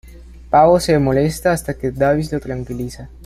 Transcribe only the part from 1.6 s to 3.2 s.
que Davis lo tranquiliza.